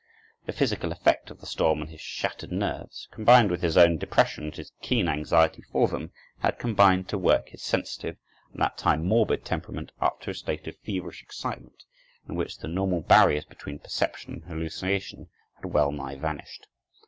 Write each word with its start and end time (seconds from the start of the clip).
The 0.47 0.51
physical 0.51 0.91
effect 0.91 1.29
of 1.29 1.41
the 1.41 1.45
storm 1.45 1.79
on 1.79 1.89
his 1.89 2.01
shattered 2.01 2.51
nerves, 2.51 3.07
combined 3.11 3.51
with 3.51 3.61
his 3.61 3.77
own 3.77 3.99
depression 3.99 4.45
and 4.45 4.55
his 4.55 4.71
keen 4.81 5.07
anxiety 5.07 5.61
for 5.61 5.87
them, 5.87 6.11
had 6.39 6.57
combined 6.57 7.07
to 7.09 7.19
work 7.19 7.49
his 7.49 7.61
sensitive, 7.61 8.17
and 8.51 8.63
at 8.63 8.77
that 8.77 8.77
time 8.79 9.05
morbid, 9.05 9.45
temperament 9.45 9.91
up 10.01 10.19
to 10.21 10.31
a 10.31 10.33
state 10.33 10.65
of 10.67 10.75
feverish 10.77 11.21
excitement, 11.21 11.83
in 12.27 12.33
which 12.33 12.57
the 12.57 12.67
normal 12.67 13.01
barriers 13.01 13.45
between 13.45 13.77
perception 13.77 14.33
and 14.33 14.45
hallucination 14.45 15.29
had 15.57 15.65
well 15.71 15.91
nigh 15.91 16.15
vanished. 16.15 16.67